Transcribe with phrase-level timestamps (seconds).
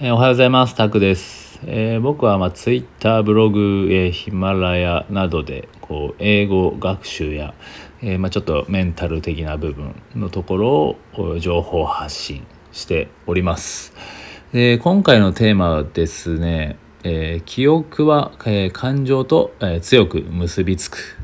[0.00, 0.76] えー、おはようございます。
[0.76, 1.58] タクです。
[1.66, 7.52] えー、僕は、まあ、ツイッター、ブログ、えー、ヒマラヤなどでこう英語学習や、
[8.00, 13.92] えまあ、ちょっとメンタル的な部分のところを情報発信しております。
[14.52, 21.17] で今回のテーマはですね、え記憶は、え感情と、え強く結びつく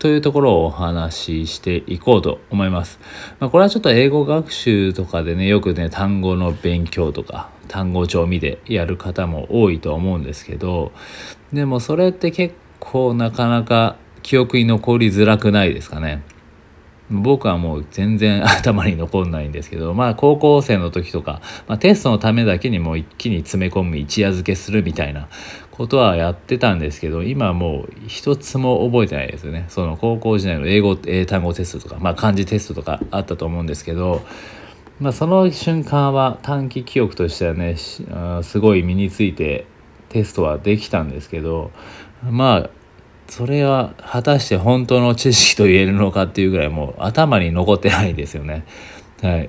[0.00, 2.98] というところをお話ししていこうと思います。
[3.38, 10.92] まあ、これはちょっと英語学習とかでね、よくね、単語の勉強とか、単語帳見でやる方も多いと思うんですけど、
[11.52, 16.22] でもそれって結構なかなか記憶に残りづらくないですかね。
[17.10, 25.28] 僕はもう全然頭に残んないんですけど、まあ高校生の時とか、まあ、テストのためだけにもう一気に詰め込む一夜漬けするみたいな
[25.80, 29.64] ことはやってたんですけど、今もう一つも覚えてないですよね。
[29.70, 34.20] その高校時代の英語、英単語テストとか、まあ漢字テストとかあったと思うんですけど、
[35.00, 39.64] まあその瞬間は短期記憶としてはね、すごい身について
[40.10, 41.70] テストはできたんですけど、
[42.30, 42.70] まあ
[43.28, 48.66] それは果たして本当の知識と言えるのかっていうぐらいもう頭に残ってないですよね。
[49.22, 49.48] はい。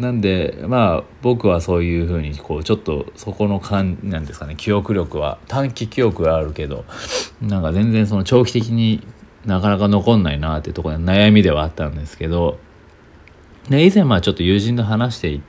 [0.00, 6.86] なんでまあ僕はそういうふうにこうちょっとそこの感なんですかね記憶力は短期記憶はあるけど
[7.42, 9.06] なんか全然その長期的に
[9.44, 12.58] なかなか残んないなってところで悩みではあったんですけど
[13.68, 15.40] で以前まあちょっと友人と話していっ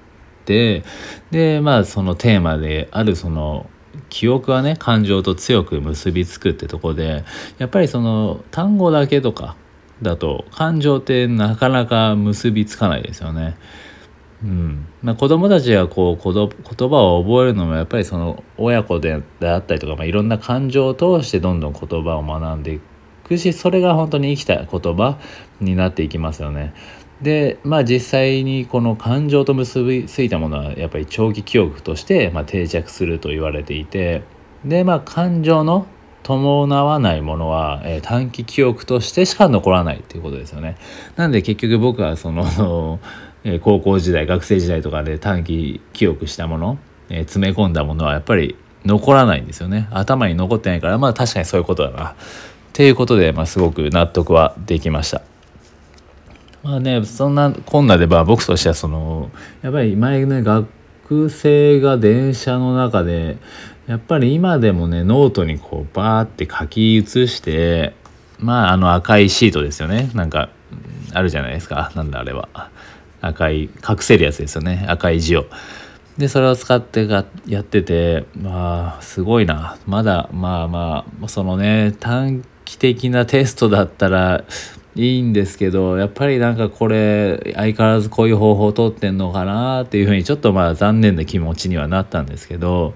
[0.43, 0.83] て
[1.31, 3.69] でまあそのテーマであるその
[4.09, 7.23] 記憶はね感情と強く結びつくってとこで
[7.57, 9.55] やっぱりその単語だけとか
[10.01, 13.55] だと感情ってなかなか結びつかないですよね。
[14.43, 19.17] うんまあ、子供たちがこう言葉を覚えるのもやっぱりその親子であ
[19.57, 22.81] ったりとか、まあ、いろんな感情を通してどんどん言葉を学んでい
[23.23, 25.19] くしそれが本当に生きた言葉
[25.59, 26.73] になっていきますよね。
[27.21, 34.23] でまあ実際にこの感情と結びついたものはやっぱり長期記憶として、まあ、定着すると言われていて
[34.65, 35.85] でまあ感情の
[36.23, 40.77] 伴わないものは、えー、短期記憶としてしか残らないっていうことですよね。
[41.15, 42.99] なんで結局僕はその
[43.43, 46.77] えー、高校時代学生時代とかで短期記憶したもの、
[47.09, 49.87] えー、詰め込んだものはやっぱり残らないんですよね。
[49.91, 52.09] 頭に残ってないからまあ確かにそういうことだな。
[52.09, 52.15] っ
[52.73, 55.21] ていうことで、まあ、すごく納得はできました。
[56.63, 59.31] まあねそんなこんなでまあ僕としてはその
[59.61, 63.37] やっぱり前ね学生が電車の中で
[63.87, 67.93] やっぱり今でもねノートにこうバーって書き写して
[68.39, 70.49] まああの赤いシートですよねなんか
[71.13, 72.47] あるじゃないですかなんだあれは
[73.21, 75.45] 赤い隠せるやつですよね赤い字を。
[76.17, 84.43] でそれを使ってがやっててまあすごいなまだまあまあそのね短期的なテストだったら
[84.95, 92.93] いいんですけどやっぱりなんかこれ相変わらずこういう方法を取ってんのかなっていうふうにちょっとまあ残念な気持ちにはなったんですけど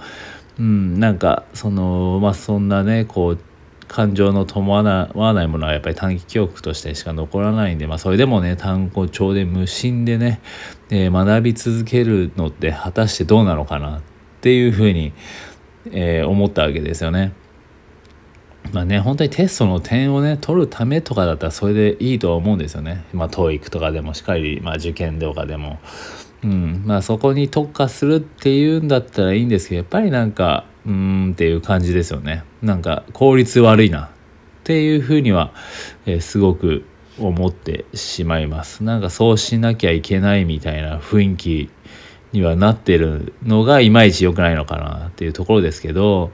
[0.59, 3.39] うんなんかそのまあそんなねこう
[3.87, 10.41] 感情の伴わないものはやっぱり短期記憶としてしか残らないんで、まあ、それでもね単語帳で無心でね、
[10.89, 14.01] えー、学び続けるのって果たしてどうなのかなっ
[14.41, 15.13] ていうふうに、
[15.91, 17.33] えー、思ったわけですよね。
[18.71, 23.05] まあね、本当にテストの点をね、取るためとかだったらそれでいいとは思うんですよね。
[23.13, 25.79] まあ、TOEIC とかでもしっかり、まあ、受験とかでも。
[26.43, 32.43] うん、まあそこに特化するっていうんだったらいいんですけど、やっぱりなんか、うーんっていう感じですよね。
[32.61, 34.09] なんか効率悪いなっ
[34.63, 35.51] ていうふうには、
[36.05, 36.85] えー、すごく
[37.19, 38.83] 思ってしまいます。
[38.83, 41.69] なんかそうしなきゃいけないみたいな雰囲気
[42.33, 46.31] にはなってるのがいまいち良くないのかなっていうところですけど、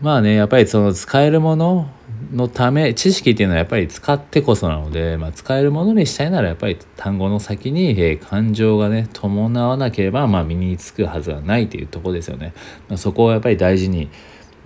[0.00, 1.90] まあねやっぱりその使えるもの
[2.32, 12.54] のため知識っていうのはやっぱり使ってこそなので、まあ、使えるものにしたいならやっぱり単語の先に、え、感情がね伴わなければ、ま、身につくはずがないというとこですよね。
[12.88, 14.10] ま、そこをやっぱり大事に、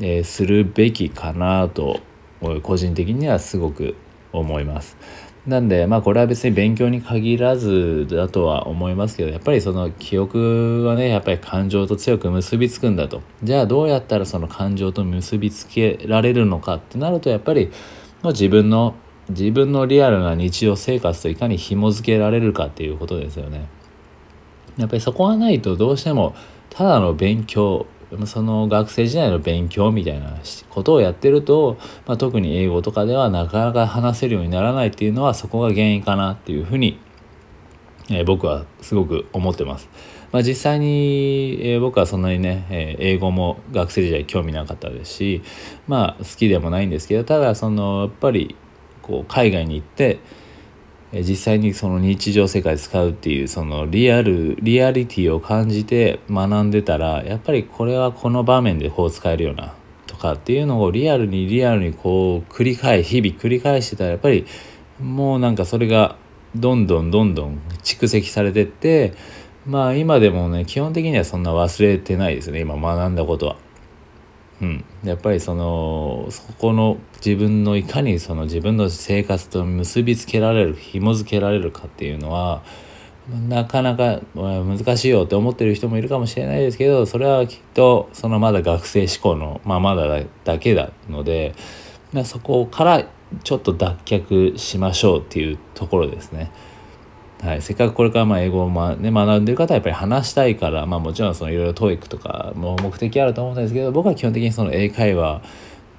[0.01, 2.01] え、するべきかなと
[2.63, 3.97] 個人的にはすごく
[4.33, 4.97] 思います。
[5.47, 17.71] なんでまあこれは別に勉強に限らずだとは思いますけどやっぱりその記憶はねやっぱり感情と強く結びつくんだとじゃあどうやったらその感情と結びつけられるのかってなるとやっぱり
[18.25, 18.95] 自分の
[19.29, 23.69] 自分のリアルな日常生活といかに紐付けられるかっていうことですよね。
[24.79, 26.35] やっぱりそこがないとどうしても
[26.71, 27.87] ただの勉強
[28.27, 30.39] その学生時代の勉強みたいな
[30.71, 31.77] ことをやってると、
[32.07, 36.99] まあ、特に英語とかではなかなか話せるようにならないっていうのはそこが原因かなっていうふうに、
[38.11, 39.89] えー、僕はすごく思ってます。
[40.35, 45.43] まあ、実際に、えー、僕はそんなにね、えー、英語も学生時代興味なかったですし
[45.87, 48.57] まあ好きでもないんですけどただそのやっぱり
[49.01, 50.19] こう海外に行って
[51.23, 59.75] 実際にその日常世界使うっていうそのリアルリアリティを感じて学んでたらやっぱりこれはこの場面でこう使えるような
[60.07, 64.45] とかっていうのをリアルにリアルにこう繰り返し日々繰り返してたらやっぱり
[65.01, 66.17] もうなんかそれが
[66.57, 69.15] どんどんどんどん蓄積されてって
[69.67, 73.57] まあ今でもね基本的にはそんな忘れてないですね今学んだことは。
[74.63, 82.63] うん、やっぱりそのそこの自分のいかにその自分の生活と結びつけられる紐付けられるかっていうのは
[83.49, 91.55] なかなか難しいよって思ってる人もいるかもしれないですけどそれはきっとそのまだ学生志向のままだだけなので
[92.25, 93.09] そこから
[93.43, 96.53] ちょっと脱却しましょうっていうところですね。
[97.43, 105.43] はい、せっかくこれからまあ英語をま、ね、学んでる方はやっぱり話したいから、まあ、もちろんいろいろ教育とかも目的あると思うんですけど僕は基本的にその英会話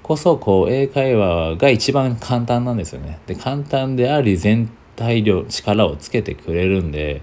[0.02, 3.18] こそこう英会話が一番簡単なんですよね。
[3.26, 7.22] で簡単であり全体量力をつけてくれるんで。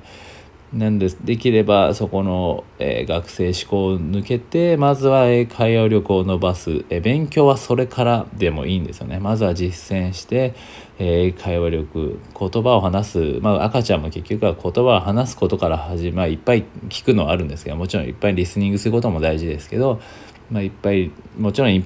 [0.73, 1.17] なんです。
[1.23, 9.19] できればそこの、えー、学生志向を抜けてまずは英会話力を伸ばす、えー、勉強はそれからでもいいんですよね。
[9.19, 10.55] まずは実践して、
[10.97, 20.01] えー、会話力言葉を話す、まあ、赤ちゃんも結局は言葉を話すことから始まりいっぱい聞くのはあるんですけどもちろんいっぱいリスニングすることも大事ですけど、
[20.49, 21.85] まあ、いっぱいもちろん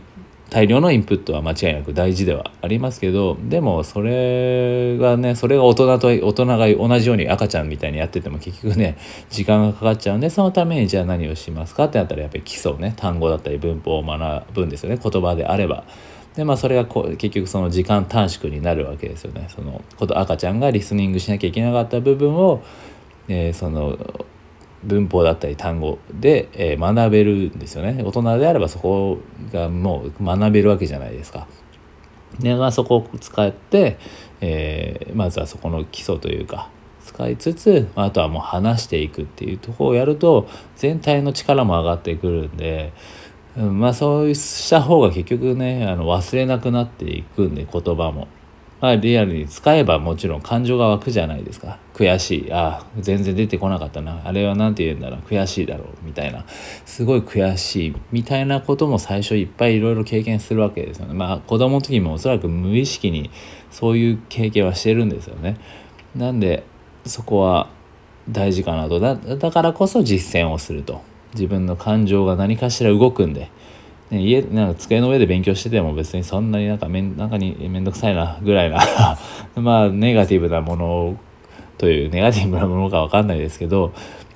[0.49, 8.97] 大量のインプットは間違いなく大事ではありますけどでもそれがねそれが大人と大人が同じように赤ちゃんみたいにやってても結局ね
[9.29, 15.83] 時間がかかっちゃうんでそのためにじゃあ何をしますかってなったらやっぱり基礎ね単語だったり文法を学ぶんですよね言葉であれば。
[16.35, 19.47] でまあそれがこう結局その時間短縮になるわけですよね。
[19.49, 22.63] その赤ちゃんがリスニングしなきゃいけなかった部分を、
[23.27, 23.97] えー、その
[24.83, 29.17] 文法だったり単語で、えー、学べるんですよね大人であればそこ
[29.51, 31.47] がもう学べるわけじゃないですか。
[32.39, 33.97] でまあ、そこを使って、
[34.41, 36.69] えー、まずはそこの基礎というか
[37.03, 42.91] 使いつつあとはもう話していくっていうところをやると全体の力も上がってくるんで、
[43.57, 48.27] うん、まあそうした方が結局ねあの忘れなくなっていくんで言葉も。
[48.79, 51.79] まあ、リアルに使えばもちろん感情が湧くじゃないですか。
[51.95, 52.53] 悔しい。
[52.53, 54.21] ああ全然出てこなかったな。
[54.23, 55.19] あれは何て言うんだろう。
[55.21, 56.45] 悔しいだろうみたいな。
[56.85, 61.15] すごい悔しいみたいなことも最初いっぱいいろいろ経験するわけですよね。
[61.15, 63.31] まあ子供の時もおそらく無意識に
[63.71, 65.57] そういう経験はしてるんですよね。
[66.15, 66.63] なんで
[67.05, 67.69] そこは
[68.29, 68.99] 大事かなと。
[68.99, 71.01] だだからこそ実践をすると。
[71.33, 73.49] 自分の感情が何かしら動くんで。
[74.09, 78.79] ね、家なんか机の上で勉強してても別にそんなになんかめんなんかにめんどくさいなぐらいな
[79.55, 81.17] まあネガティブなもの
[81.77, 83.93] というネガティブなものか分かんないですけど、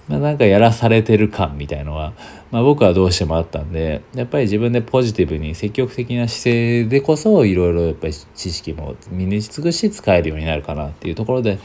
[0.09, 2.11] まあ、なんかやらされてる感みたいのは、
[2.51, 11.59] まあ、僕はどうしてもあったんでやっぱり自分でポジティブに積極的な姿勢でこそいろいろやっぱり知識も身につくし使えるようになるかなっていうところで、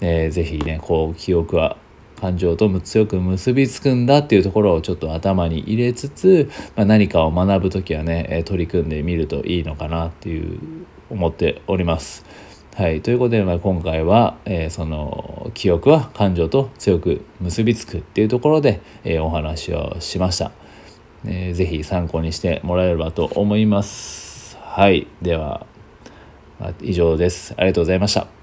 [0.00, 1.76] えー、ぜひねこう記憶は
[2.20, 10.58] 感情と強く結びつくんだっていうところをちょっと頭に入れつつ、まあ、何かを学ぶ時はね取り組んでみるといいのかなっていう
[11.10, 12.24] 思っております。
[12.74, 20.52] はい、ということで、まあ、今回は、えー、その記憶は感情と強く結びつくっていうところで、えー、お話をしました、
[21.24, 21.54] えー。
[21.54, 24.56] ぜひ参考にしてもらえればと思います。
[24.60, 25.66] はい、では、
[26.60, 27.52] まあ、以上です。
[27.56, 28.37] ありがとうございました。